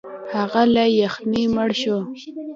هغه 0.35 0.61
له 0.73 0.83
یخنۍ 1.01 1.43
مړ 1.55 1.69
شو. 1.81 1.97